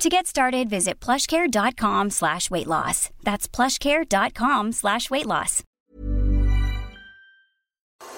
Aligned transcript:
To 0.00 0.08
get 0.08 0.26
started, 0.26 0.70
visit 0.70 0.98
plushcare.com 0.98 2.08
slash 2.08 2.50
weight 2.50 2.66
loss. 2.66 3.10
That's 3.22 3.46
plushcare.com 3.46 4.72
slash 4.72 5.10
weight 5.10 5.26
loss. 5.26 5.62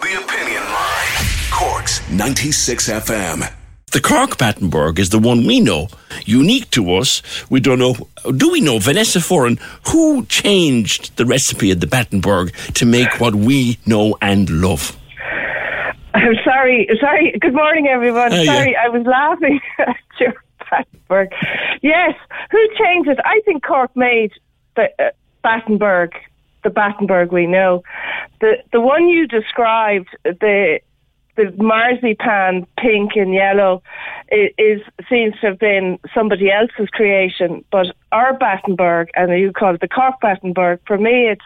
The 0.01 0.23
Opinion 0.23 0.63
Line. 0.63 1.27
Corks 1.51 2.09
96 2.09 2.89
FM. 2.89 3.53
The 3.91 4.01
Cork 4.01 4.39
Battenberg 4.39 5.01
is 5.01 5.11
the 5.11 5.19
one 5.19 5.45
we 5.45 5.59
know, 5.59 5.89
unique 6.25 6.71
to 6.71 6.95
us. 6.95 7.21
We 7.51 7.59
don't 7.59 7.81
know. 7.81 7.97
Do 8.31 8.53
we 8.53 8.61
know 8.61 8.79
Vanessa 8.79 9.19
Foran? 9.19 9.61
Who 9.89 10.25
changed 10.27 11.17
the 11.17 11.27
recipe 11.27 11.73
of 11.73 11.81
the 11.81 11.89
Battenberg 11.89 12.55
to 12.75 12.87
make 12.87 13.21
what 13.21 13.35
we 13.35 13.79
know 13.87 14.17
and 14.23 14.49
love? 14.49 14.97
I'm 16.15 16.37
sorry. 16.45 16.89
Sorry. 17.01 17.37
Good 17.41 17.55
morning, 17.55 17.89
everyone. 17.89 18.33
Oh, 18.33 18.41
yeah. 18.41 18.55
sorry, 18.55 18.77
I 18.77 18.89
was 18.89 19.05
laughing 19.05 19.61
at 19.81 19.97
your 20.21 20.35
Battenberg. 20.73 21.33
Yes, 21.83 22.15
who 22.51 22.59
changed 22.79 23.09
it? 23.09 23.19
I 23.25 23.41
think 23.45 23.63
Cork 23.63 23.95
made 23.95 24.33
the 24.77 24.89
uh, 24.99 25.11
Battenberg, 25.43 26.15
the 26.65 26.71
Battenberg 26.71 27.31
we 27.33 27.47
know. 27.47 27.83
The 28.41 28.57
the 28.73 28.81
one 28.81 29.09
you 29.09 29.27
described, 29.27 30.09
the 30.25 30.81
the 31.37 31.51
marzipan 31.57 32.67
pink 32.79 33.13
and 33.17 33.33
yellow 33.35 33.83
is 34.31 34.81
seems 35.09 35.35
to 35.41 35.49
have 35.49 35.59
been 35.59 35.99
somebody 36.15 36.51
else's 36.51 36.89
creation, 36.91 37.65
but 37.71 37.87
our 38.13 38.37
Battenberg, 38.37 39.09
and 39.15 39.39
you 39.39 39.53
call 39.53 39.75
it 39.75 39.81
the 39.81 39.89
Cork 39.89 40.21
Battenberg. 40.21 40.81
For 40.87 40.99
me, 40.99 41.29
it's 41.29 41.45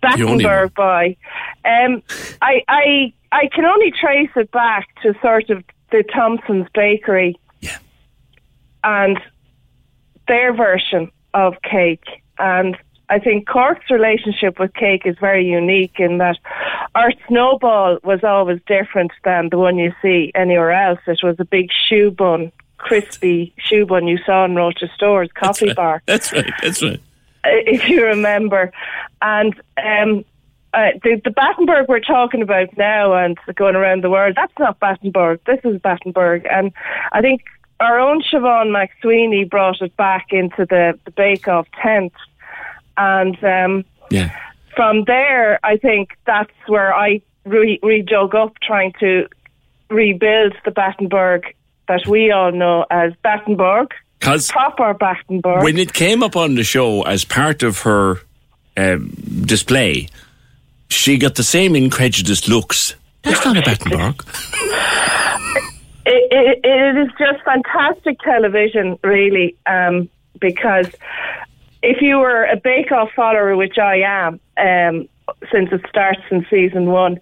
Battenberg 0.00 0.74
by. 0.74 1.16
Um, 1.64 2.02
I 2.42 2.62
I 2.68 3.12
I 3.32 3.48
can 3.52 3.64
only 3.64 3.90
trace 3.90 4.30
it 4.36 4.50
back 4.50 4.88
to 5.02 5.14
sort 5.20 5.50
of 5.50 5.64
the 5.90 6.04
Thompson's 6.04 6.68
Bakery. 6.74 7.36
And 8.82 9.20
their 10.28 10.54
version 10.54 11.10
of 11.34 11.54
cake. 11.62 12.04
And 12.38 12.76
I 13.08 13.18
think 13.18 13.48
Cork's 13.48 13.90
relationship 13.90 14.58
with 14.60 14.72
cake 14.74 15.02
is 15.04 15.16
very 15.20 15.44
unique 15.44 15.98
in 15.98 16.18
that 16.18 16.38
our 16.94 17.12
snowball 17.26 17.98
was 18.04 18.22
always 18.22 18.60
different 18.66 19.10
than 19.24 19.48
the 19.50 19.58
one 19.58 19.78
you 19.78 19.92
see 20.00 20.30
anywhere 20.34 20.70
else. 20.70 21.00
It 21.06 21.18
was 21.22 21.36
a 21.40 21.44
big 21.44 21.70
choux 21.88 22.12
bun, 22.12 22.52
crispy 22.78 23.52
choux 23.58 23.84
bun 23.84 24.06
you 24.06 24.18
saw 24.24 24.44
in 24.44 24.54
Roches 24.54 24.90
Stores, 24.94 25.28
coffee 25.34 25.74
bar 25.74 26.02
That's 26.06 26.32
right. 26.32 26.52
That's 26.62 26.82
right. 26.82 27.00
if 27.44 27.88
you 27.88 28.04
remember. 28.04 28.72
And 29.20 29.60
um, 29.76 30.24
uh, 30.72 30.90
the, 31.02 31.20
the 31.24 31.30
Battenberg 31.30 31.88
we're 31.88 31.98
talking 31.98 32.42
about 32.42 32.76
now 32.78 33.12
and 33.14 33.36
going 33.56 33.74
around 33.74 34.04
the 34.04 34.10
world, 34.10 34.34
that's 34.36 34.56
not 34.56 34.78
Battenberg. 34.78 35.40
This 35.46 35.58
is 35.64 35.80
Battenberg. 35.80 36.46
And 36.48 36.72
I 37.10 37.20
think 37.20 37.42
our 37.80 37.98
own 37.98 38.22
Siobhan 38.22 38.68
McSweeney 38.70 39.48
brought 39.48 39.80
it 39.80 39.96
back 39.96 40.26
into 40.30 40.66
the, 40.66 40.98
the 41.04 41.10
Bake 41.10 41.48
Off 41.48 41.66
tent. 41.82 42.12
And 42.96 43.42
um, 43.42 43.84
Yeah. 44.10 44.30
from 44.76 45.04
there, 45.04 45.58
I 45.64 45.76
think 45.78 46.16
that's 46.26 46.52
where 46.66 46.94
I 46.94 47.22
re- 47.44 47.80
redug 47.82 48.34
up 48.34 48.54
trying 48.62 48.92
to 49.00 49.26
rebuild 49.88 50.54
the 50.64 50.70
Battenberg 50.70 51.54
that 51.88 52.06
we 52.06 52.30
all 52.30 52.52
know 52.52 52.84
as 52.90 53.12
Battenberg, 53.22 53.88
proper 54.20 54.94
Battenberg. 54.94 55.62
when 55.64 55.78
it 55.78 55.92
came 55.92 56.22
up 56.22 56.36
on 56.36 56.54
the 56.54 56.62
show 56.62 57.02
as 57.02 57.24
part 57.24 57.62
of 57.62 57.80
her 57.80 58.20
um, 58.76 59.08
display, 59.46 60.08
she 60.88 61.16
got 61.18 61.34
the 61.36 61.42
same 61.42 61.74
incredulous 61.74 62.46
looks. 62.48 62.94
That's 63.22 63.44
not 63.44 63.56
a 63.56 63.62
Battenberg. 63.62 64.24
It, 66.12 66.60
it, 66.64 66.96
is 66.96 67.08
just 67.18 67.44
fantastic 67.44 68.18
television, 68.20 68.98
really, 69.04 69.54
um, 69.66 70.08
because 70.40 70.88
if 71.82 72.02
you 72.02 72.18
were 72.18 72.44
a 72.46 72.56
Bake 72.56 72.90
Off 72.90 73.10
follower, 73.14 73.56
which 73.56 73.78
I 73.78 73.98
am, 73.98 74.40
um, 74.56 75.08
since 75.52 75.70
it 75.70 75.82
starts 75.88 76.20
in 76.32 76.44
season 76.50 76.86
one, 76.86 77.20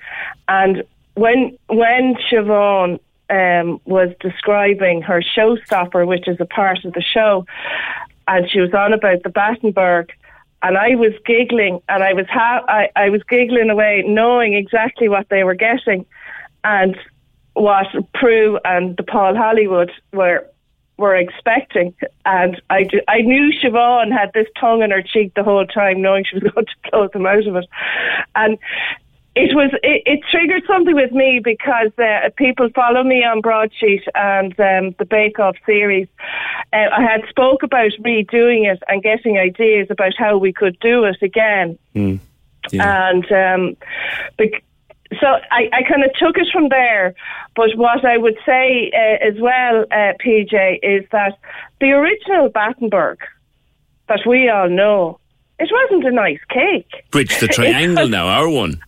and 0.49 0.85
when 1.15 1.59
when 1.67 2.15
Siobhan 2.15 2.99
um, 3.29 3.81
was 3.85 4.09
describing 4.21 5.03
her 5.03 5.21
showstopper, 5.21 6.07
which 6.07 6.27
is 6.27 6.41
a 6.41 6.47
part 6.47 6.85
of 6.87 6.95
the 6.95 7.03
show, 7.03 7.45
and 8.27 8.51
she 8.51 8.61
was 8.61 8.73
on 8.73 8.95
about 8.95 9.23
the 9.23 9.29
Battenberg, 9.29 10.13
and 10.63 10.79
I 10.79 10.95
was 10.95 11.13
giggling, 11.27 11.83
and 11.91 12.03
I 12.03 12.15
was 12.15 12.27
ha- 12.31 12.65
I, 12.69 12.89
I 12.97 13.11
was 13.11 13.23
giggling 13.25 13.69
away, 13.69 14.03
knowing 14.07 14.55
exactly 14.55 15.11
what 15.11 15.29
they 15.29 15.45
were 15.45 15.55
getting, 15.55 16.07
and 16.65 16.97
what 17.61 17.87
Prue 18.15 18.59
and 18.65 18.97
the 18.97 19.03
Paul 19.03 19.35
Hollywood 19.37 19.91
were 20.13 20.47
were 20.97 21.15
expecting, 21.15 21.95
and 22.25 22.61
I, 22.71 22.89
I 23.07 23.21
knew 23.21 23.53
Siobhan 23.53 24.11
had 24.11 24.33
this 24.35 24.49
tongue 24.59 24.83
in 24.83 24.91
her 24.91 25.01
cheek 25.03 25.33
the 25.35 25.45
whole 25.45 25.65
time, 25.65 26.03
knowing 26.03 26.25
she 26.25 26.39
was 26.41 26.43
going 26.55 26.67
to 26.67 26.91
close 26.91 27.11
them 27.13 27.25
out 27.27 27.47
of 27.47 27.55
it, 27.57 27.67
and 28.35 28.59
it 29.37 29.55
was 29.55 29.71
it, 29.85 30.03
it 30.07 30.21
triggered 30.29 30.65
something 30.67 30.97
with 30.97 31.13
me 31.13 31.41
because 31.43 31.93
uh, 31.99 32.31
people 32.37 32.69
follow 32.75 33.05
me 33.05 33.23
on 33.23 33.41
Broadsheet 33.41 34.03
and 34.17 34.53
um, 34.59 34.95
the 34.99 35.05
Bake 35.09 35.39
Off 35.39 35.55
series. 35.65 36.09
Uh, 36.73 36.87
I 36.93 37.03
had 37.03 37.23
spoke 37.29 37.63
about 37.63 37.93
redoing 38.01 38.71
it 38.71 38.83
and 38.89 39.01
getting 39.03 39.39
ideas 39.39 39.87
about 39.91 40.15
how 40.19 40.37
we 40.37 40.53
could 40.53 40.77
do 40.81 41.05
it 41.05 41.19
again, 41.23 41.79
Yeah. 41.95 42.19
and 42.73 43.31
um, 43.33 43.77
bec- 44.37 44.65
so 45.21 45.27
I, 45.51 45.69
I 45.73 45.83
kind 45.89 46.05
of 46.05 46.13
took 46.15 46.37
it 46.37 46.49
from 46.53 46.69
there. 46.69 47.15
But 47.57 47.71
what 47.77 48.05
I 48.05 48.19
would 48.19 48.37
say 48.45 48.91
uh, 48.95 49.27
as 49.27 49.41
well, 49.41 49.83
uh, 49.91 50.13
PJ, 50.25 50.79
is 50.83 51.05
that 51.13 51.39
the 51.81 51.93
original 51.93 52.49
Battenberg 52.51 53.19
that 54.09 54.21
we 54.27 54.49
all 54.49 54.69
know, 54.69 55.19
it 55.59 55.71
wasn't 55.71 56.07
a 56.07 56.11
nice 56.11 56.41
cake. 56.49 56.91
Bridge 57.11 57.39
the 57.41 57.49
triangle 57.49 58.05
was- 58.05 58.11
now, 58.11 58.29
our 58.29 58.49
one. 58.49 58.81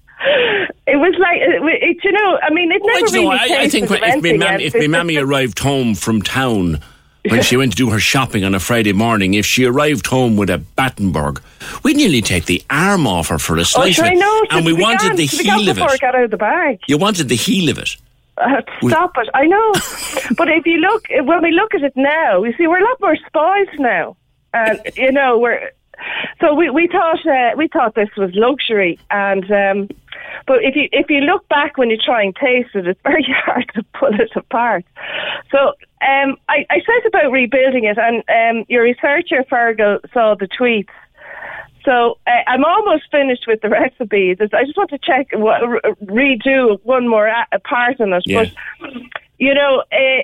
It 0.87 0.97
was 0.97 1.15
like, 1.19 1.41
it, 1.41 1.63
it, 1.83 2.05
you 2.05 2.13
know, 2.13 2.39
I 2.43 2.53
mean, 2.53 2.71
it 2.73 2.83
never 2.85 2.97
I, 2.97 3.01
don't 3.01 3.13
really 3.13 3.25
know, 3.25 3.31
I, 3.31 3.63
I 3.63 3.69
think 3.69 3.91
if 3.91 4.01
my, 4.01 4.09
anything 4.09 4.61
if 4.61 4.75
my 4.75 4.87
mammy 4.87 5.17
arrived 5.17 5.59
home 5.59 5.95
from 5.95 6.21
town 6.21 6.81
when 7.29 7.43
she 7.43 7.57
went 7.59 7.73
to 7.73 7.77
do 7.77 7.91
her 7.91 7.99
shopping 8.01 8.45
on 8.45 8.55
a 8.55 8.61
Friday 8.61 8.93
morning, 8.93 9.35
if 9.35 9.47
she 9.47 9.65
arrived 9.65 10.07
home 10.07 10.37
with 10.37 10.51
a 10.51 10.59
Battenberg, 10.59 11.41
we'd 11.83 11.97
nearly 11.97 12.23
take 12.23 12.47
the 12.47 12.63
arm 12.71 13.07
off 13.07 13.29
her 13.29 13.39
for 13.39 13.57
a 13.57 13.61
Oh, 13.61 13.65
slice 13.65 13.95
sure, 13.97 14.05
of 14.07 14.11
I 14.11 14.15
it. 14.15 14.19
know. 14.19 14.43
and 14.51 14.65
we 14.67 14.73
we 14.73 14.83
wanted 14.83 15.17
the 15.17 15.27
heel 15.27 15.69
of 15.69 15.77
before 15.77 15.95
it. 15.95 16.01
got 16.01 16.15
out 16.15 16.25
of 16.25 16.31
the 16.31 16.37
bag. 16.37 16.81
You 16.87 16.99
wanted 16.99 17.29
the 17.29 17.37
heel 17.37 17.69
of 17.71 17.79
it. 17.79 17.97
Uh, 18.39 18.63
stop 18.87 19.13
it. 19.19 19.29
I 19.35 19.45
know. 19.47 19.73
but 20.37 20.49
if 20.49 20.65
you 20.65 20.79
look, 20.79 21.07
when 21.11 21.43
we 21.43 21.51
look 21.53 21.75
at 21.75 21.83
it 21.83 21.93
now, 21.97 22.43
you 22.43 22.55
see, 22.57 22.67
we're 22.67 22.81
a 22.81 22.85
lot 22.85 23.01
more 23.01 23.17
spoiled 23.27 23.69
now. 23.79 24.17
And, 24.55 24.81
you 24.97 25.13
know, 25.13 25.39
we're, 25.39 25.71
so 26.41 26.55
we, 26.55 26.71
we 26.71 26.89
thought, 26.89 27.27
uh, 27.27 27.51
we 27.57 27.69
thought 27.69 27.95
this 27.95 28.09
was 28.17 28.31
luxury. 28.35 28.99
And, 29.11 29.45
um, 29.53 29.89
but 30.47 30.65
if 30.65 30.75
you, 30.75 30.89
if 30.91 31.11
you 31.11 31.21
look 31.21 31.47
back 31.49 31.77
when 31.77 31.91
you 31.91 31.99
try 31.99 32.23
and 32.23 32.35
taste 32.35 32.71
it, 32.75 32.87
it's 32.87 33.01
very 33.05 33.27
hard 33.45 33.71
to 33.75 33.83
pull 33.93 34.19
it 34.19 34.31
apart. 34.35 34.87
So, 35.53 35.75
um, 36.03 36.37
I, 36.49 36.67
I 36.71 36.81
said 36.81 37.07
about 37.07 37.31
rebuilding 37.31 37.85
it 37.85 37.99
and, 37.99 38.23
um, 38.29 38.65
your 38.69 38.85
researcher, 38.85 39.45
Fergal, 39.51 40.01
saw 40.13 40.35
the 40.35 40.49
tweets. 40.49 40.89
So 41.85 42.19
uh, 42.27 42.43
I'm 42.47 42.65
almost 42.65 43.05
finished 43.11 43.45
with 43.47 43.63
the 43.63 43.71
recipes. 43.71 44.37
I 44.41 44.65
just 44.65 44.77
want 44.77 44.91
to 44.91 44.99
check, 44.99 45.29
what, 45.33 45.61
re- 45.67 45.81
redo 46.05 46.79
one 46.85 47.09
more 47.09 47.27
a, 47.27 47.47
a 47.53 47.59
part 47.59 48.01
on 48.01 48.13
it. 48.13 48.23
Yeah. 48.27 48.45
But 48.81 48.93
you 49.39 49.55
know, 49.55 49.83
uh, 49.91 50.23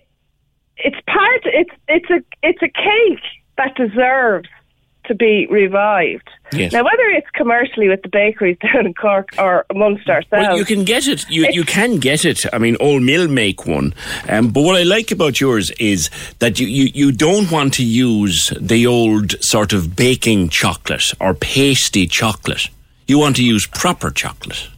it's 0.77 1.01
part. 1.07 1.41
It's 1.45 1.71
it's 1.89 2.11
a 2.11 2.23
it's 2.43 2.63
a 2.63 2.69
cake 2.69 3.25
that 3.57 3.75
deserves 3.75 4.49
to 5.07 5.15
be 5.15 5.47
revived. 5.51 6.29
Yes. 6.53 6.73
Now, 6.73 6.85
whether 6.85 7.03
it's 7.11 7.29
commercially 7.31 7.89
with 7.89 8.03
the 8.03 8.09
bakeries 8.09 8.57
down 8.73 8.87
in 8.87 8.95
Cork 8.95 9.31
or 9.39 9.67
amongst 9.71 10.09
ourselves, 10.09 10.47
Well, 10.49 10.59
you 10.59 10.65
can 10.65 10.85
get 10.85 11.07
it. 11.07 11.29
You, 11.29 11.49
you 11.51 11.65
can 11.77 11.99
get 11.99 12.25
it. 12.25 12.45
I 12.53 12.59
mean, 12.59 12.77
Old 12.81 13.03
Mill 13.03 13.29
make 13.29 13.67
one. 13.67 13.95
Um, 14.29 14.51
but 14.51 14.63
what 14.63 14.77
I 14.77 14.83
like 14.83 15.11
about 15.11 15.41
yours 15.41 15.71
is 15.73 16.11
that 16.39 16.61
you, 16.61 16.67
you, 16.67 16.91
you 16.95 17.13
don't 17.13 17.51
want 17.51 17.75
to 17.75 17.85
use 17.85 18.53
the 18.61 18.87
old 18.87 19.43
sort 19.43 19.73
of 19.73 19.97
baking 19.97 20.49
chocolate 20.51 21.13
or 21.21 21.35
pasty 21.35 22.07
chocolate. 22.07 22.69
You 23.07 23.19
want 23.19 23.37
to 23.37 23.45
use 23.45 23.67
proper 23.67 24.11
chocolate. 24.11 24.69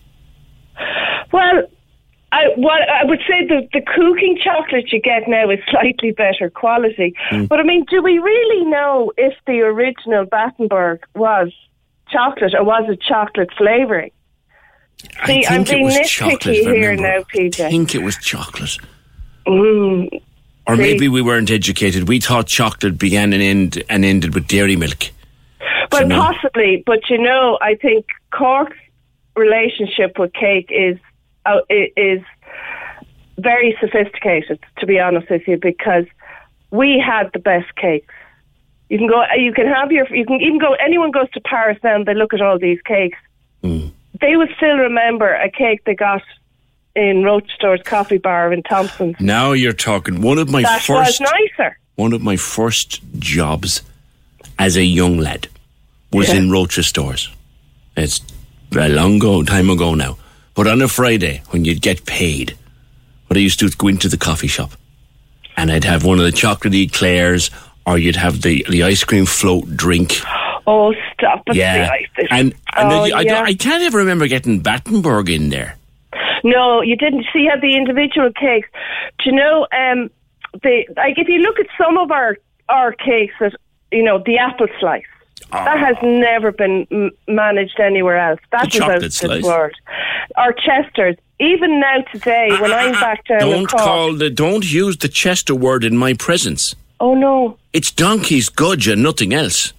Well, 1.33 1.68
I 2.31 2.49
what 2.57 2.89
I 2.89 3.05
would 3.05 3.21
say 3.29 3.47
the 3.47 3.67
the 3.73 3.81
cooking 3.81 4.39
chocolate 4.43 4.93
you 4.93 5.01
get 5.01 5.29
now 5.29 5.49
is 5.51 5.61
slightly 5.71 6.13
better 6.13 6.51
quality. 6.51 7.15
Mm. 7.31 7.49
But 7.49 7.61
I 7.61 7.63
mean, 7.63 7.85
do 7.91 8.03
we 8.03 8.19
really 8.19 8.65
know 8.67 9.13
if 9.17 9.35
the 9.47 9.61
original 9.61 10.27
Battenberg 10.27 11.05
was 11.15 11.53
chocolate 12.11 12.55
or 12.55 12.65
was 12.65 12.85
it 12.89 13.01
chocolate 13.01 13.51
flavouring? 13.57 14.11
See, 15.27 15.47
I 15.47 15.61
it 15.61 15.69
being 15.69 15.85
was 15.85 15.95
nitpicky 15.95 16.07
chocolate. 16.09 16.57
here 16.57 16.97
now, 16.97 17.21
PJ. 17.35 17.65
I 17.65 17.71
think 17.71 17.95
it 17.95 18.03
was 18.03 18.17
chocolate. 18.17 18.77
Mm, 19.47 20.21
Or 20.67 20.77
See- 20.77 20.83
maybe 20.83 21.09
we 21.09 21.23
weren't 21.23 21.51
educated. 21.51 22.09
We 22.09 22.21
thought 22.21 22.47
chocolate 22.47 22.99
began 22.99 23.33
and, 23.33 23.43
end, 23.43 23.83
and 23.89 24.05
ended 24.05 24.35
with 24.35 24.49
dairy 24.49 24.77
milk. 24.77 25.11
Well, 25.93 26.07
know? 26.07 26.21
possibly, 26.21 26.83
but 26.85 27.09
you 27.09 27.17
know, 27.19 27.59
I 27.63 27.75
think 27.77 28.07
Cork's 28.33 28.77
relationship 29.37 30.19
with 30.19 30.33
cake 30.35 30.69
is 30.71 30.99
uh, 31.49 31.61
is 31.97 32.23
very 33.39 33.77
sophisticated. 33.81 34.59
To 34.79 34.87
be 34.87 34.99
honest 35.01 35.31
with 35.31 35.47
you, 35.47 35.57
because 35.57 36.05
we 36.71 37.03
had 37.05 37.31
the 37.33 37.39
best 37.39 37.75
cakes. 37.77 38.13
You 38.89 38.99
can 38.99 39.07
go. 39.09 39.23
You 39.37 39.53
can 39.53 39.67
have 39.67 39.93
your. 39.93 40.07
You 40.15 40.25
can 40.25 40.41
even 40.41 40.59
go. 40.59 40.73
Anyone 40.75 41.11
goes 41.11 41.31
to 41.33 41.41
Paris 41.41 41.79
now, 41.85 41.95
and 41.97 42.07
they 42.07 42.15
look 42.15 42.33
at 42.33 42.41
all 42.41 42.59
these 42.59 42.81
cakes. 42.83 43.19
Mm. 43.63 43.91
They 44.21 44.37
would 44.37 44.49
still 44.57 44.77
remember 44.79 45.29
a 45.33 45.51
cake 45.51 45.85
they 45.85 45.95
got 45.95 46.23
in 46.97 47.23
Roches 47.23 47.51
Store's 47.55 47.83
coffee 47.83 48.19
bar 48.19 48.53
in 48.53 48.63
Thompson's. 48.63 49.17
Now 49.21 49.53
you're 49.53 49.73
talking. 49.75 50.23
One 50.23 50.39
of 50.39 50.51
my 50.51 50.63
That 50.63 50.81
first, 50.83 51.21
was 51.21 51.31
nicer. 51.59 51.79
one 51.97 52.13
of 52.15 52.23
my 52.23 52.37
first 52.37 53.01
jobs 53.19 53.83
as 54.59 54.77
a 54.77 54.83
young 54.85 55.19
lad 55.19 55.49
was 56.11 56.29
Yeah. 56.31 56.37
in 56.37 56.51
Roches 56.51 56.87
stores. 56.89 57.31
It's 57.97 58.21
a 58.75 58.89
long 58.89 59.17
ago, 59.17 59.43
time 59.43 59.69
ago 59.71 59.95
now. 59.95 60.17
But 60.59 60.67
on 60.67 60.83
a 60.83 60.89
Friday, 60.89 61.43
when 61.51 61.65
you'd 61.65 61.83
get 61.83 62.05
paid, 62.05 62.59
what 63.29 63.37
I 63.37 63.41
used 63.41 63.61
to 63.61 63.67
do 63.67 63.69
is 63.69 63.77
go 63.77 63.87
into 63.87 64.09
the 64.09 64.17
coffee 64.17 64.49
shop, 64.49 64.73
and 65.57 65.71
I'd 65.71 65.85
have 65.85 66.05
one 66.05 66.19
of 66.19 66.25
the 66.25 66.33
chocolatey 66.33 66.83
eclairs, 66.83 67.53
or 67.87 67.97
you'd 67.97 68.17
have 68.17 68.43
the 68.43 68.67
the 68.69 68.83
ice 68.83 69.05
cream 69.05 69.25
float 69.25 69.77
drink. 69.77 70.17
Oh, 70.67 70.93
stop 71.15 71.45
it! 71.47 71.55
Yeah, 71.55 71.89
and, 72.33 72.53
and 72.77 72.93
oh, 72.93 73.05
I, 73.05 73.11
I, 73.19 73.21
yeah. 73.21 73.43
I 73.43 73.55
can't 73.55 73.85
ever 73.85 73.99
remember 73.99 74.27
getting 74.27 74.59
Battenberg 74.59 75.31
in 75.31 75.51
there. 75.51 75.77
No, 76.43 76.83
you 76.83 76.97
didn't. 76.97 77.27
See, 77.33 77.47
had 77.49 77.61
the 77.61 77.77
individual 77.77 78.33
cakes. 78.33 78.69
Do 79.23 79.31
you 79.31 79.37
know? 79.37 79.69
Um, 79.71 80.11
the 80.65 80.89
like 80.97 81.19
if 81.19 81.29
you 81.29 81.39
look 81.39 81.61
at 81.61 81.67
some 81.81 81.97
of 81.97 82.11
our 82.11 82.37
our 82.69 82.91
cakes, 82.95 83.35
that 83.39 83.55
you 83.93 84.03
know, 84.03 84.21
the 84.27 84.39
apple 84.39 84.67
slice. 84.81 85.05
Oh. 85.53 85.65
That 85.65 85.79
has 85.79 85.97
never 86.03 86.53
been 86.53 86.87
m- 86.91 87.11
managed 87.27 87.79
anywhere 87.81 88.19
else. 88.19 88.41
That 88.53 88.71
The 88.71 88.79
was 88.81 88.89
out 88.89 89.03
of 89.05 89.13
slice. 89.13 89.37
this 89.39 89.45
world. 89.45 89.73
Our 90.37 90.53
Chesters, 90.53 91.17
even 91.41 91.81
now 91.81 92.03
today, 92.13 92.49
when 92.61 92.73
I'm 92.73 92.95
ah, 92.95 92.97
ah, 92.97 92.99
ah. 92.99 93.01
back 93.01 93.25
down 93.27 93.41
Don't 93.41 93.67
Cork. 93.71 93.83
call 93.83 94.15
the 94.15 94.31
don't 94.31 94.71
use 94.71 94.97
the 94.99 95.09
Chester 95.09 95.55
word 95.55 95.85
in 95.85 95.97
my 95.97 96.15
presence. 96.15 96.75
oh 97.01 97.15
no. 97.15 97.57
It's 97.73 97.91
donkey's 97.93 98.49
gudge 98.49 98.89
and 98.89 99.03
nothing 99.03 99.33
else. 99.33 99.73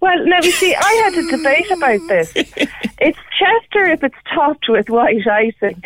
Well, 0.00 0.26
now 0.26 0.38
you 0.42 0.50
see, 0.50 0.74
I 0.74 0.92
had 1.04 1.14
a 1.14 1.30
debate 1.36 1.70
about 1.70 2.00
this. 2.08 2.32
it's 3.00 3.18
Chester 3.38 3.84
if 3.84 4.02
it's 4.02 4.16
topped 4.34 4.68
with 4.68 4.90
white 4.90 5.24
icing. 5.28 5.80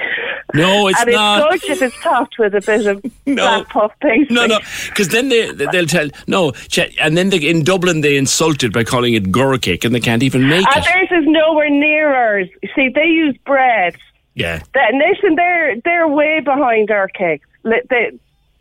No, 0.57 0.89
it's 0.89 1.01
and 1.01 1.13
not. 1.13 1.55
it's 1.55 1.65
if 1.69 1.83
it's 1.83 2.01
topped 2.03 2.37
with 2.39 2.55
a 2.55 2.61
bit 2.61 2.87
of 2.87 3.05
No. 3.27 3.35
black 3.45 3.69
puff 3.69 3.93
pastry. 4.01 4.35
No, 4.35 4.47
no, 4.47 4.59
because 4.89 5.09
then 5.09 5.29
they 5.29 5.53
they'll 5.53 5.87
tell 5.87 6.09
no, 6.27 6.53
and 7.01 7.17
then 7.17 7.31
they, 7.31 7.39
in 7.39 7.65
Dublin 7.65 8.01
they 8.01 8.17
insulted 8.17 8.73
by 8.73 8.85
calling 8.85 9.15
it 9.15 9.31
gora 9.31 9.59
cake, 9.59 9.85
and 9.85 9.95
they 9.95 10.01
can't 10.01 10.23
even 10.23 10.49
make 10.49 10.67
And 10.75 10.85
it. 10.85 10.85
theirs 10.85 11.23
is 11.23 11.29
nowhere 11.29 11.71
near 11.71 12.15
ours. 12.15 12.49
See, 12.75 12.89
they 12.95 13.07
use 13.07 13.37
bread. 13.45 13.95
Yeah, 14.35 14.61
That, 14.75 14.93
listen, 14.93 15.35
they're 15.35 15.77
they're 15.85 16.07
way 16.09 16.41
behind 16.41 16.91
our 16.91 17.09
cakes. 17.09 17.49
They, 17.65 18.19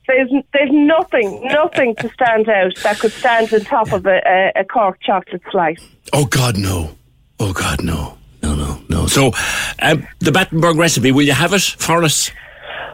there's 0.08 0.30
there's 0.54 0.70
nothing 0.72 1.42
nothing 1.52 1.96
to 1.96 2.10
stand 2.14 2.48
out 2.48 2.76
that 2.84 3.00
could 3.00 3.12
stand 3.12 3.54
on 3.54 3.60
top 3.62 3.92
of 3.92 4.06
a, 4.06 4.22
a, 4.26 4.62
a 4.62 4.64
Cork 4.64 5.00
chocolate 5.02 5.42
slice. 5.52 5.84
Oh 6.14 6.26
God, 6.26 6.58
no! 6.58 6.96
Oh 7.42 7.52
God, 7.52 7.84
no! 7.84 8.18
No, 8.56 8.80
no. 8.90 9.08
So, 9.08 9.32
um, 9.82 10.08
the 10.20 10.32
Battenberg 10.32 10.78
recipe, 10.78 11.12
will 11.12 11.24
you 11.24 11.34
have 11.34 11.54
it 11.54 11.62
for 11.62 12.04
us? 12.04 12.32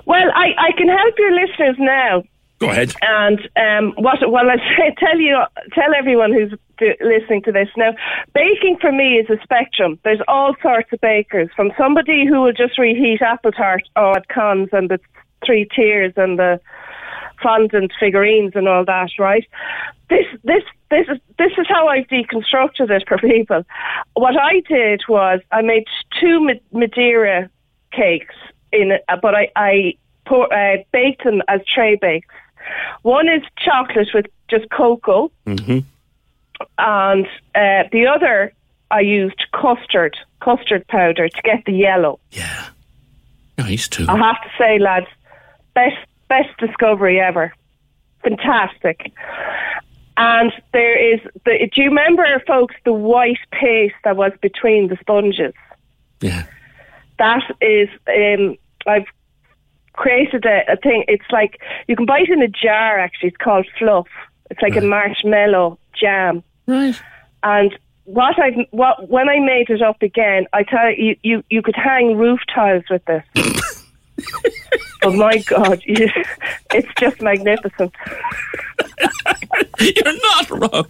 Well, 0.05 0.29
I, 0.33 0.53
I 0.57 0.71
can 0.77 0.87
help 0.87 1.15
your 1.17 1.31
listeners 1.31 1.75
now. 1.79 2.23
Go 2.59 2.69
ahead. 2.69 2.93
And 3.01 3.39
um, 3.55 3.93
what? 3.97 4.19
Well, 4.29 4.49
I 4.49 4.57
say, 4.77 4.95
tell 4.99 5.19
you, 5.19 5.37
tell 5.73 5.93
everyone 5.97 6.31
who's 6.31 6.53
listening 7.01 7.41
to 7.43 7.51
this 7.51 7.69
now. 7.75 7.93
Baking 8.33 8.77
for 8.79 8.91
me 8.91 9.15
is 9.15 9.29
a 9.29 9.41
spectrum. 9.43 9.99
There's 10.03 10.21
all 10.27 10.55
sorts 10.61 10.91
of 10.93 11.01
bakers, 11.01 11.49
from 11.55 11.71
somebody 11.77 12.25
who 12.27 12.41
will 12.41 12.53
just 12.53 12.77
reheat 12.77 13.21
apple 13.21 13.51
tart 13.51 13.83
or 13.95 14.17
at 14.17 14.27
cons 14.27 14.69
and 14.71 14.89
the 14.89 14.99
three 15.45 15.67
tiers 15.75 16.13
and 16.15 16.37
the 16.37 16.59
fondant 17.41 17.91
figurines 17.99 18.51
and 18.55 18.67
all 18.67 18.85
that. 18.85 19.09
Right? 19.17 19.45
This, 20.09 20.25
this, 20.43 20.63
this 20.91 21.07
is 21.09 21.17
this 21.39 21.51
is 21.57 21.65
how 21.67 21.87
I've 21.87 22.05
deconstructed 22.07 22.91
it 22.91 23.03
for 23.07 23.17
people. 23.29 23.63
What 24.13 24.39
I 24.39 24.59
did 24.67 25.01
was 25.09 25.39
I 25.51 25.61
made 25.63 25.85
two 26.19 26.47
Madeira 26.71 27.49
cakes 27.91 28.35
in, 28.71 28.91
but 29.21 29.33
I, 29.35 29.49
I 29.55 29.95
pour, 30.27 30.53
uh, 30.53 30.77
baked 30.93 31.23
them 31.23 31.41
as 31.47 31.61
tray 31.73 31.95
bakes. 31.95 32.27
One 33.01 33.27
is 33.27 33.41
chocolate 33.57 34.09
with 34.13 34.27
just 34.49 34.69
cocoa, 34.69 35.31
Mm-hmm. 35.47 35.79
and 36.77 37.25
uh, 37.55 37.83
the 37.91 38.05
other 38.07 38.53
I 38.91 38.99
used 39.01 39.41
custard, 39.53 40.15
custard 40.41 40.85
powder 40.87 41.27
to 41.29 41.41
get 41.43 41.63
the 41.65 41.73
yellow. 41.73 42.19
Yeah, 42.31 42.67
nice 43.57 43.87
too. 43.87 44.05
I 44.07 44.17
have 44.17 44.41
to 44.43 44.49
say, 44.57 44.77
lads, 44.79 45.07
best 45.73 45.97
best 46.29 46.55
discovery 46.59 47.19
ever. 47.19 47.53
Fantastic. 48.23 49.11
And 50.21 50.51
there 50.71 51.13
is 51.13 51.19
the. 51.45 51.67
Do 51.73 51.81
you 51.81 51.89
remember, 51.89 52.23
folks, 52.45 52.75
the 52.85 52.93
white 52.93 53.39
paste 53.51 53.95
that 54.03 54.15
was 54.15 54.31
between 54.39 54.87
the 54.87 54.97
sponges? 55.01 55.53
Yeah, 56.19 56.45
that 57.17 57.41
is 57.59 57.89
um, 58.07 58.55
I've 58.85 59.07
created 59.93 60.45
a, 60.45 60.73
a 60.73 60.75
thing. 60.77 61.05
It's 61.07 61.25
like 61.31 61.59
you 61.87 61.95
can 61.95 62.05
buy 62.05 62.19
it 62.19 62.29
in 62.29 62.43
a 62.43 62.47
jar. 62.47 62.99
Actually, 62.99 63.29
it's 63.29 63.37
called 63.37 63.65
fluff. 63.79 64.05
It's 64.51 64.61
like 64.61 64.75
a 64.75 64.81
marshmallow 64.81 65.79
jam. 65.99 66.43
right. 66.67 67.01
And 67.41 67.75
what 68.03 68.37
I've, 68.39 68.53
what 68.69 69.09
when 69.09 69.27
I 69.27 69.39
made 69.39 69.71
it 69.71 69.81
up 69.81 70.03
again, 70.03 70.45
I 70.53 70.61
tell 70.61 70.91
you, 70.91 71.15
you 71.23 71.43
you 71.49 71.63
could 71.63 71.75
hang 71.75 72.15
roof 72.15 72.41
tiles 72.53 72.83
with 72.91 73.03
this. 73.05 73.23
oh 75.03 75.13
my 75.13 75.37
God, 75.39 75.81
you, 75.85 76.09
it's 76.73 76.87
just 76.99 77.21
magnificent. 77.21 77.93
You're 79.95 80.21
not 80.21 80.49
wrong. 80.49 80.85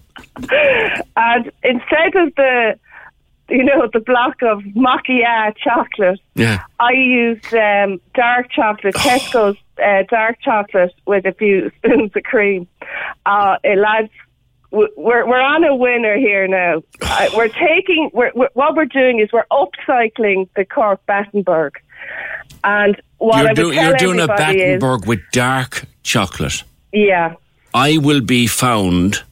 And 1.16 1.52
instead 1.64 2.16
of 2.16 2.34
the 2.36 2.80
you 3.50 3.64
know 3.66 3.90
the 3.92 4.00
block 4.00 4.42
of 4.44 4.60
macchiato 4.76 5.56
chocolate, 5.58 6.20
Yeah. 6.36 6.63
I 6.80 6.92
used 6.94 7.54
um, 7.54 8.00
dark 8.13 8.50
chocolate, 8.51 8.96
Tesco's 8.96 9.58
uh, 9.84 10.04
dark 10.10 10.38
chocolate 10.42 10.94
with 11.06 11.25
a 11.25 11.34
few 11.34 11.70
spoons 11.77 12.12
of 12.15 12.24
cream. 12.24 12.68
Uh, 13.25 13.58
eh, 13.63 13.75
lads, 13.75 14.10
we're 14.72 15.27
we're 15.27 15.42
on 15.42 15.63
a 15.65 15.75
winner 15.75 16.18
here 16.18 16.48
now. 16.48 16.82
Uh, 17.04 17.27
we're 17.36 17.50
taking 17.50 18.10
we're, 18.13 18.32
we're, 18.34 18.50
what 18.54 18.74
we're 18.74 18.86
doing 18.86 19.20
is 19.20 19.30
we're 19.34 19.46
upcycling 19.51 20.48
the 20.56 20.63
Cork 20.63 21.06
Battenberg, 21.08 21.74
and 22.63 23.00
what 23.18 23.36
I 23.36 23.39
You're, 23.39 23.48
would 23.50 23.56
do, 23.56 23.72
tell 23.74 23.84
you're 23.89 23.98
doing 23.98 24.20
a 24.20 24.24
everybody 24.24 24.60
is, 24.62 24.80
Battenberg 24.82 25.08
with 25.08 25.20
dark 25.34 25.84
chocolate. 26.04 26.63
yeah, 26.94 27.34
I 27.74 27.98
will 27.98 28.22
be 28.22 28.48
found 28.48 29.24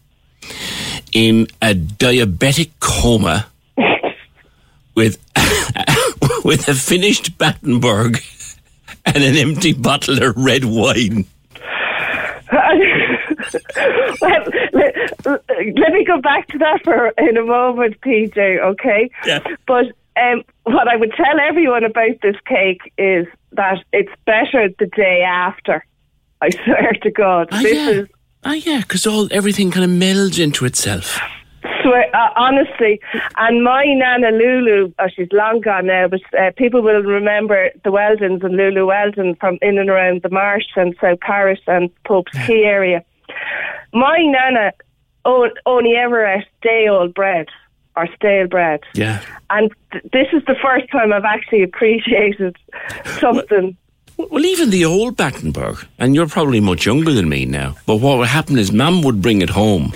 in 1.13 1.47
a 1.61 1.73
diabetic 1.73 2.69
coma 2.79 3.47
with 4.95 5.17
with 6.45 6.67
a 6.67 6.73
finished 6.75 7.37
Battenberg 7.37 8.21
and 9.05 9.23
an 9.23 9.35
empty 9.35 9.73
bottle 9.73 10.21
of 10.23 10.35
red 10.37 10.65
wine. 10.65 11.25
well, 12.51 14.43
let, 14.73 14.95
let 15.25 15.93
me 15.93 16.03
go 16.05 16.19
back 16.21 16.47
to 16.47 16.57
that 16.57 16.81
for 16.83 17.09
in 17.17 17.37
a 17.37 17.43
moment, 17.43 17.99
PJ. 18.01 18.59
Okay. 18.59 19.09
Yeah. 19.25 19.39
But 19.67 19.85
um, 20.17 20.43
what 20.63 20.87
I 20.87 20.95
would 20.95 21.13
tell 21.13 21.39
everyone 21.39 21.83
about 21.83 22.19
this 22.21 22.35
cake 22.45 22.91
is 22.97 23.27
that 23.53 23.83
it's 23.93 24.11
better 24.25 24.69
the 24.79 24.87
day 24.87 25.21
after. 25.21 25.85
I 26.41 26.49
swear 26.49 26.93
to 27.03 27.11
God, 27.11 27.49
Ah, 27.51 27.61
this 27.61 27.75
yeah. 27.75 27.89
is 27.89 28.07
Ah, 28.43 28.53
yeah, 28.53 28.79
because 28.79 29.05
all 29.05 29.27
everything 29.31 29.71
kind 29.71 29.83
of 29.85 29.91
melds 29.91 30.41
into 30.41 30.65
itself. 30.65 31.19
swear 31.83 32.09
uh, 32.15 32.29
honestly. 32.37 32.99
And 33.37 33.63
my 33.63 33.83
nana 33.85 34.31
Lulu, 34.31 34.93
oh, 34.97 35.07
she's 35.13 35.27
long 35.31 35.61
gone 35.61 35.87
now, 35.87 36.07
but 36.07 36.21
uh, 36.39 36.51
people 36.55 36.81
will 36.81 37.03
remember 37.03 37.69
the 37.83 37.91
Weldons 37.91 38.43
and 38.43 38.55
Lulu 38.55 38.85
Weldon 38.87 39.35
from 39.35 39.57
in 39.61 39.77
and 39.77 39.89
around 39.89 40.21
the 40.21 40.29
Marsh 40.29 40.65
and 40.75 40.95
South 41.01 41.19
Parish 41.19 41.59
and 41.67 41.89
Pope's 42.05 42.31
Quay 42.45 42.63
area. 42.63 43.03
My 43.93 44.17
nana 44.19 44.71
o- 45.25 45.49
only 45.65 45.95
ever 45.95 46.25
ate 46.25 46.45
day 46.61 46.87
old 46.87 47.13
bread 47.13 47.47
or 47.97 48.07
stale 48.15 48.47
bread. 48.47 48.79
Yeah. 48.93 49.21
And 49.49 49.69
th- 49.91 50.03
this 50.13 50.27
is 50.31 50.43
the 50.45 50.55
first 50.61 50.89
time 50.91 51.11
I've 51.11 51.25
actually 51.25 51.63
appreciated 51.63 52.55
something. 53.19 53.75
Well, 54.19 54.45
even 54.45 54.69
the 54.69 54.83
old 54.83 55.15
Battenberg, 55.15 55.87
and 55.97 56.13
you're 56.13 56.27
probably 56.27 56.59
much 56.59 56.85
younger 56.85 57.13
than 57.13 57.29
me 57.29 57.45
now, 57.45 57.77
but 57.85 57.95
what 57.97 58.17
would 58.17 58.27
happen 58.27 58.57
is 58.57 58.69
Mum 58.71 59.01
would 59.03 59.21
bring 59.21 59.41
it 59.41 59.49
home 59.51 59.93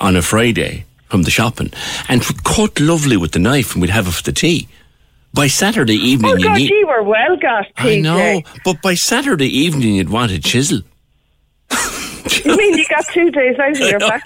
on 0.00 0.14
a 0.14 0.22
Friday 0.22 0.84
from 1.08 1.22
the 1.24 1.30
shopping 1.30 1.72
and 2.08 2.22
would 2.24 2.44
cut 2.44 2.78
lovely 2.78 3.16
with 3.16 3.32
the 3.32 3.40
knife 3.40 3.72
and 3.74 3.82
we'd 3.82 3.90
have 3.90 4.06
it 4.06 4.12
for 4.12 4.22
the 4.22 4.32
tea. 4.32 4.68
By 5.32 5.48
Saturday 5.48 5.96
evening, 5.96 6.30
Oh 6.32 6.36
you 6.36 6.44
God, 6.44 6.56
need. 6.58 6.70
you 6.70 6.86
were 6.86 7.02
well 7.02 7.36
got, 7.36 7.66
PJ. 7.74 7.98
I 7.98 8.00
know, 8.00 8.42
but 8.64 8.80
by 8.80 8.94
Saturday 8.94 9.48
evening, 9.48 9.96
you'd 9.96 10.08
want 10.08 10.30
a 10.30 10.38
chisel. 10.40 10.82
You 12.44 12.56
mean 12.56 12.78
you 12.78 12.86
got 12.88 13.04
two 13.12 13.30
days 13.32 13.56
out 13.58 13.72
of 13.72 13.78
your 13.80 13.98
know. 13.98 14.08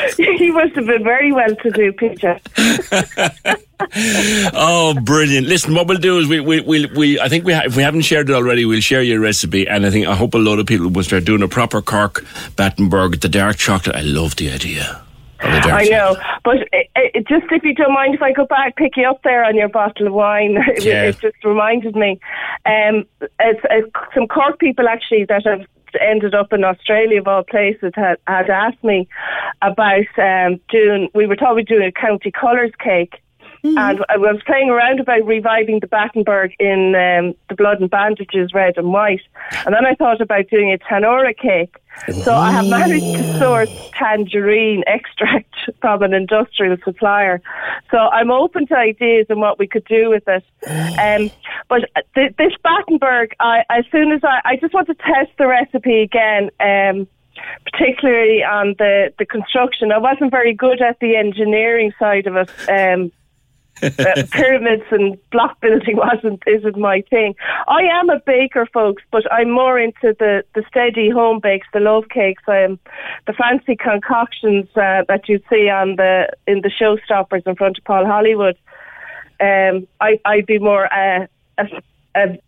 you 0.18 0.52
must 0.52 0.74
have 0.76 0.86
been 0.86 1.02
very 1.04 1.32
well 1.32 1.54
to 1.56 1.70
do, 1.70 1.92
PJ. 1.92 3.56
Oh, 4.52 4.94
brilliant! 5.02 5.46
Listen, 5.46 5.74
what 5.74 5.86
we'll 5.88 5.96
do 5.98 6.18
is 6.18 6.28
we 6.28 6.38
we 6.40 6.60
we, 6.60 6.86
we 6.94 7.18
I 7.20 7.28
think 7.28 7.44
we 7.46 7.52
ha- 7.54 7.62
if 7.64 7.76
we 7.76 7.82
haven't 7.82 8.02
shared 8.02 8.28
it 8.28 8.34
already, 8.34 8.64
we'll 8.66 8.80
share 8.80 9.02
your 9.02 9.20
recipe, 9.20 9.66
and 9.66 9.86
I 9.86 9.90
think 9.90 10.06
I 10.06 10.14
hope 10.14 10.34
a 10.34 10.38
lot 10.38 10.58
of 10.58 10.66
people 10.66 10.88
will 10.90 11.02
start 11.02 11.24
doing 11.24 11.42
a 11.42 11.48
proper 11.48 11.80
Cork 11.80 12.24
Battenberg, 12.56 13.20
the 13.20 13.28
dark 13.28 13.56
chocolate. 13.56 13.96
I 13.96 14.02
love 14.02 14.36
the 14.36 14.50
idea. 14.52 15.02
Of 15.42 15.50
the 15.52 15.60
dark 15.68 15.80
I 15.82 15.84
know, 15.84 16.16
but 16.44 16.56
it, 16.72 16.90
it, 16.94 17.26
just 17.26 17.46
if 17.50 17.64
you 17.64 17.74
don't 17.74 17.94
mind, 17.94 18.14
if 18.14 18.22
I 18.22 18.32
go 18.32 18.44
back, 18.44 18.76
pick 18.76 18.96
you 18.98 19.08
up 19.08 19.22
there 19.22 19.44
on 19.44 19.56
your 19.56 19.68
bottle 19.70 20.06
of 20.08 20.12
wine. 20.12 20.56
It, 20.68 20.84
Yeah. 20.84 21.04
it 21.04 21.18
just 21.18 21.42
reminded 21.42 21.96
me. 21.96 22.20
Um, 22.66 23.06
it's, 23.40 23.60
it's 23.70 23.90
some 24.14 24.26
Cork 24.28 24.58
people 24.58 24.86
actually 24.88 25.24
that 25.24 25.46
have 25.46 25.62
ended 26.00 26.34
up 26.34 26.52
in 26.52 26.64
Australia 26.64 27.20
of 27.20 27.28
all 27.28 27.42
places 27.42 27.92
had, 27.94 28.18
had 28.26 28.50
asked 28.50 28.82
me 28.84 29.08
about 29.62 30.06
um, 30.18 30.60
doing. 30.68 31.08
We 31.14 31.26
were 31.26 31.36
talking 31.36 31.64
doing 31.64 31.86
a 31.86 31.92
county 31.92 32.30
colours 32.30 32.72
cake. 32.78 33.22
And 33.62 34.02
I 34.08 34.16
was 34.16 34.40
playing 34.46 34.70
around 34.70 35.00
about 35.00 35.26
reviving 35.26 35.80
the 35.80 35.86
Battenberg 35.86 36.54
in 36.58 36.94
um, 36.94 37.34
the 37.50 37.54
blood 37.54 37.78
and 37.80 37.90
bandages, 37.90 38.54
red 38.54 38.78
and 38.78 38.90
white. 38.90 39.20
And 39.66 39.74
then 39.74 39.84
I 39.84 39.94
thought 39.94 40.22
about 40.22 40.48
doing 40.48 40.72
a 40.72 40.78
Tanora 40.78 41.36
cake. 41.36 41.76
So 42.24 42.34
I 42.34 42.50
have 42.52 42.66
managed 42.66 43.16
to 43.16 43.38
source 43.38 43.90
tangerine 43.92 44.82
extract 44.86 45.54
from 45.80 46.02
an 46.02 46.14
industrial 46.14 46.76
supplier. 46.84 47.42
So 47.90 47.98
I'm 47.98 48.30
open 48.30 48.66
to 48.68 48.76
ideas 48.76 49.26
and 49.28 49.40
what 49.40 49.58
we 49.58 49.66
could 49.66 49.84
do 49.84 50.08
with 50.08 50.24
it. 50.26 50.44
Um, 50.98 51.30
but 51.68 51.82
th- 52.14 52.34
this 52.36 52.52
Battenberg, 52.62 53.34
I, 53.38 53.64
as 53.70 53.84
soon 53.92 54.12
as 54.12 54.22
I, 54.24 54.40
I 54.44 54.56
just 54.56 54.72
want 54.72 54.86
to 54.88 54.94
test 54.94 55.30
the 55.38 55.46
recipe 55.46 56.00
again. 56.00 56.50
Um, 56.60 57.06
particularly 57.72 58.42
on 58.42 58.74
the, 58.78 59.14
the 59.18 59.24
construction. 59.24 59.92
I 59.92 59.98
wasn't 59.98 60.30
very 60.30 60.52
good 60.52 60.82
at 60.82 60.98
the 61.00 61.16
engineering 61.16 61.92
side 61.98 62.26
of 62.26 62.36
it. 62.36 62.50
Um, 62.68 63.12
uh, 63.82 64.22
pyramids 64.30 64.84
and 64.90 65.18
block 65.30 65.60
building 65.60 65.96
wasn't 66.08 66.42
isn't 66.46 66.76
my 66.76 67.02
thing. 67.10 67.34
I 67.68 67.82
am 67.82 68.10
a 68.10 68.20
baker, 68.20 68.66
folks, 68.72 69.02
but 69.10 69.30
I'm 69.32 69.50
more 69.50 69.78
into 69.78 70.14
the, 70.18 70.44
the 70.54 70.62
steady 70.68 71.10
home 71.10 71.40
bakes, 71.40 71.66
the 71.72 71.80
loaf 71.80 72.06
cakes, 72.08 72.42
um, 72.46 72.78
the 73.26 73.32
fancy 73.32 73.76
concoctions 73.76 74.66
uh, 74.76 75.04
that 75.08 75.28
you 75.28 75.40
see 75.50 75.68
on 75.68 75.96
the 75.96 76.28
in 76.46 76.62
the 76.62 76.70
showstoppers 76.70 77.46
in 77.46 77.56
front 77.56 77.78
of 77.78 77.84
Paul 77.84 78.06
Hollywood. 78.06 78.56
Um, 79.40 79.86
I 80.00 80.18
I'd 80.24 80.46
be 80.46 80.58
more 80.58 80.92
uh, 80.92 81.26
a, 81.58 81.64
a, 82.14 82.38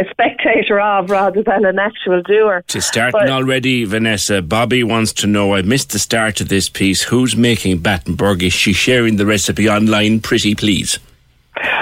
a 0.00 0.04
spectator 0.10 0.80
of 0.80 1.10
rather 1.10 1.42
than 1.42 1.64
an 1.64 1.78
actual 1.78 2.22
doer. 2.22 2.64
To 2.68 2.80
starting 2.80 3.20
But- 3.20 3.30
already, 3.30 3.84
Vanessa. 3.84 4.40
Bobby 4.42 4.82
wants 4.82 5.12
to 5.14 5.26
know. 5.26 5.54
I 5.54 5.62
missed 5.62 5.90
the 5.92 5.98
start 5.98 6.40
of 6.40 6.48
this 6.48 6.68
piece. 6.68 7.02
Who's 7.04 7.36
making 7.36 7.78
Battenberg? 7.78 8.42
Is 8.42 8.52
she 8.52 8.72
sharing 8.72 9.16
the 9.16 9.26
recipe 9.26 9.68
online? 9.68 10.20
Pretty 10.20 10.54
please. 10.54 10.98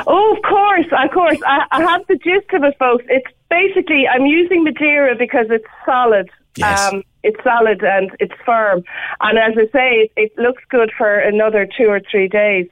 Oh, 0.06 0.34
of 0.36 0.42
course, 0.42 0.86
of 1.04 1.10
course. 1.12 1.38
I, 1.46 1.64
I 1.70 1.82
have 1.82 2.06
the 2.08 2.16
gist 2.16 2.52
of 2.52 2.64
it, 2.64 2.76
folks. 2.78 3.04
It's 3.08 3.30
basically 3.50 4.08
I'm 4.08 4.26
using 4.26 4.64
Madeira 4.64 5.14
because 5.14 5.46
it's 5.50 5.66
solid. 5.86 6.28
Yes. 6.56 6.92
Um, 6.92 7.04
it's 7.22 7.40
solid 7.44 7.82
and 7.84 8.10
it's 8.18 8.34
firm, 8.44 8.82
and 9.20 9.38
as 9.38 9.52
I 9.56 9.66
say, 9.70 9.88
it, 10.02 10.12
it 10.16 10.32
looks 10.38 10.62
good 10.70 10.90
for 10.96 11.18
another 11.18 11.66
two 11.66 11.86
or 11.86 12.00
three 12.10 12.26
days. 12.26 12.66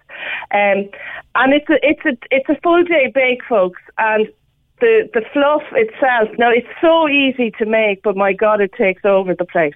Um, 0.51 0.89
and 1.37 1.53
it's 1.53 1.69
a 1.69 1.79
it's 1.87 2.05
a 2.05 2.17
it's 2.31 2.49
a 2.49 2.57
full 2.63 2.83
day 2.85 3.11
bake, 3.15 3.45
folks, 3.49 3.81
and. 3.99 4.27
The, 4.81 5.09
the 5.15 5.23
fluff 5.33 5.63
itself, 5.73 6.29
now 6.39 6.51
it's 6.51 6.69
so 6.81 7.09
easy 7.09 7.51
to 7.53 7.65
make, 7.65 8.03
but 8.03 8.17
my 8.17 8.33
God, 8.33 8.61
it 8.61 8.73
takes 8.75 9.05
over 9.05 9.35
the 9.35 9.47
place. 9.47 9.75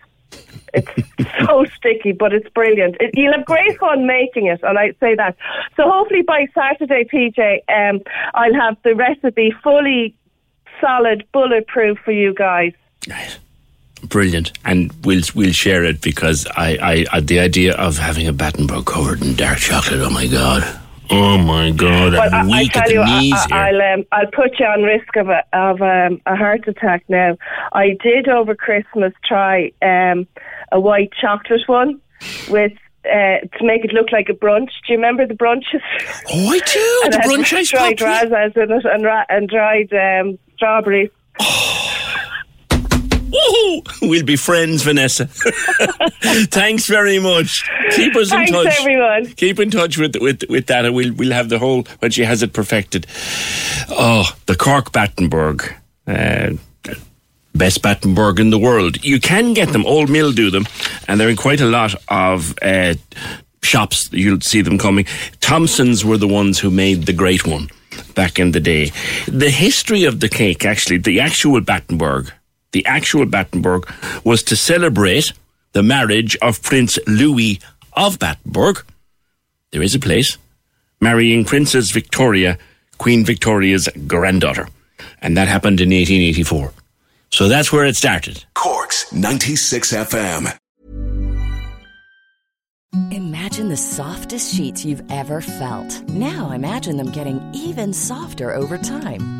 It's 0.74 0.90
so 1.46 1.64
sticky, 1.76 2.12
but 2.12 2.32
it's 2.32 2.48
brilliant. 2.50 2.96
It, 3.00 3.10
you'll 3.14 3.32
have 3.32 3.44
great 3.44 3.78
fun 3.78 4.06
making 4.06 4.46
it, 4.46 4.60
and 4.62 4.78
I 4.78 4.92
say 5.00 5.14
that. 5.14 5.36
So 5.76 5.90
hopefully 5.90 6.22
by 6.22 6.46
Saturday, 6.54 7.04
PJ, 7.04 7.60
um, 7.68 8.00
I'll 8.34 8.54
have 8.54 8.76
the 8.84 8.94
recipe 8.94 9.54
fully 9.62 10.14
solid, 10.80 11.24
bulletproof 11.32 11.98
for 12.04 12.12
you 12.12 12.34
guys. 12.34 12.72
Right. 13.08 13.38
Brilliant, 14.02 14.52
and 14.64 14.90
we'll 15.04 15.20
we'll 15.34 15.52
share 15.52 15.84
it 15.84 16.00
because 16.00 16.46
I, 16.56 16.78
I, 16.80 17.06
I 17.12 17.20
the 17.20 17.38
idea 17.38 17.74
of 17.74 17.98
having 17.98 18.26
a 18.26 18.32
Battenberg 18.32 18.86
covered 18.86 19.20
in 19.20 19.34
dark 19.34 19.58
chocolate. 19.58 20.00
Oh 20.00 20.08
my 20.08 20.26
god! 20.26 20.80
Oh 21.12 21.38
my 21.38 21.70
god! 21.70 22.14
I, 22.14 22.26
I'm 22.26 22.50
I 22.50 22.58
weak 22.58 22.76
at 22.76 22.86
tell 22.86 23.04
the 23.04 23.22
you, 23.22 23.34
I. 23.34 23.46
I, 23.50 23.72
will 23.72 23.82
um, 23.82 24.04
I'll 24.12 24.30
put 24.30 24.58
you 24.60 24.66
on 24.66 24.82
risk 24.82 25.16
of 25.16 25.28
a 25.28 25.44
of 25.52 25.82
um, 25.82 26.20
a 26.26 26.36
heart 26.36 26.68
attack 26.68 27.04
now. 27.08 27.36
I 27.72 27.96
did 28.02 28.28
over 28.28 28.54
Christmas 28.54 29.12
try 29.24 29.72
um, 29.82 30.26
a 30.72 30.80
white 30.80 31.12
chocolate 31.20 31.62
one 31.66 32.00
with. 32.48 32.72
Uh, 33.02 33.40
to 33.56 33.64
make 33.64 33.82
it 33.82 33.94
look 33.94 34.12
like 34.12 34.28
a 34.28 34.34
brunch. 34.34 34.68
Do 34.86 34.92
you 34.92 34.96
remember 34.96 35.26
the 35.26 35.32
brunches? 35.32 35.80
oh, 36.28 36.50
I 36.50 36.58
do. 36.58 37.00
And 37.04 37.14
the 37.14 37.18
brunch 37.26 37.50
ice 37.54 37.70
dried 37.70 38.26
in 38.56 38.70
it 38.70 38.84
and, 38.84 39.02
ra- 39.02 39.24
and 39.30 39.48
dried 39.48 39.90
um, 39.94 40.38
strawberries. 40.56 41.08
Woohoo! 43.30 43.86
We'll 44.08 44.24
be 44.24 44.36
friends, 44.36 44.82
Vanessa. 44.82 45.26
Thanks 46.50 46.86
very 46.86 47.18
much. 47.18 47.68
Keep 47.90 48.16
us 48.16 48.30
Thanks, 48.30 48.50
in 48.50 48.56
touch. 48.64 48.80
everyone. 48.80 49.26
Keep 49.34 49.60
in 49.60 49.70
touch 49.70 49.98
with 49.98 50.16
with 50.20 50.42
with 50.48 50.66
that, 50.66 50.84
and 50.84 50.94
we'll 50.94 51.12
we'll 51.14 51.32
have 51.32 51.48
the 51.48 51.58
whole 51.58 51.84
when 52.00 52.10
she 52.10 52.24
has 52.24 52.42
it 52.42 52.52
perfected. 52.52 53.06
Oh, 53.90 54.30
the 54.46 54.56
Cork 54.56 54.92
Battenberg. 54.92 55.74
Uh, 56.06 56.52
Best 57.54 57.82
Battenberg 57.82 58.38
in 58.40 58.50
the 58.50 58.58
world. 58.58 59.04
You 59.04 59.20
can 59.20 59.54
get 59.54 59.72
them. 59.72 59.84
Old 59.84 60.08
Mill 60.08 60.32
do 60.32 60.50
them, 60.50 60.66
and 61.08 61.18
they're 61.20 61.28
in 61.28 61.36
quite 61.36 61.60
a 61.60 61.66
lot 61.66 61.94
of 62.08 62.54
uh, 62.62 62.94
shops. 63.62 64.08
You'll 64.12 64.40
see 64.40 64.62
them 64.62 64.78
coming. 64.78 65.04
Thompsons 65.40 66.04
were 66.04 66.16
the 66.16 66.28
ones 66.28 66.58
who 66.60 66.70
made 66.70 67.04
the 67.06 67.12
great 67.12 67.46
one 67.46 67.68
back 68.14 68.38
in 68.38 68.52
the 68.52 68.60
day. 68.60 68.92
The 69.26 69.50
history 69.50 70.04
of 70.04 70.20
the 70.20 70.28
cake, 70.28 70.64
actually, 70.64 70.98
the 70.98 71.18
actual 71.20 71.60
Battenberg, 71.60 72.32
the 72.72 72.84
actual 72.86 73.26
Battenberg 73.26 73.90
was 74.24 74.42
to 74.44 74.56
celebrate 74.56 75.32
the 75.72 75.82
marriage 75.82 76.36
of 76.42 76.62
Prince 76.62 76.98
Louis 77.06 77.60
of 77.92 78.18
Battenberg. 78.18 78.84
There 79.70 79.82
is 79.82 79.94
a 79.94 80.00
place 80.00 80.38
marrying 81.00 81.44
Princess 81.44 81.90
Victoria, 81.90 82.58
Queen 82.98 83.24
Victoria's 83.24 83.88
granddaughter, 84.06 84.68
and 85.22 85.36
that 85.36 85.48
happened 85.48 85.80
in 85.80 85.90
1884. 85.90 86.72
So 87.30 87.48
that's 87.48 87.72
where 87.72 87.86
it 87.86 87.96
started. 87.96 88.44
Corks 88.54 89.12
96 89.12 89.92
FM. 89.92 90.56
Imagine 93.12 93.68
the 93.68 93.76
softest 93.76 94.52
sheets 94.54 94.84
you've 94.84 95.02
ever 95.10 95.40
felt. 95.40 96.02
Now 96.08 96.50
imagine 96.50 96.96
them 96.96 97.12
getting 97.12 97.40
even 97.54 97.92
softer 97.92 98.52
over 98.52 98.76
time. 98.76 99.39